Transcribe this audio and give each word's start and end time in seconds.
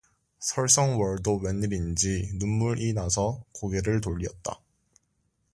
설성월도 0.39 1.35
웬일인지 1.41 2.39
눈물 2.39 2.79
이나서 2.79 3.43
고개를 3.53 4.01
돌리었다. 4.01 4.59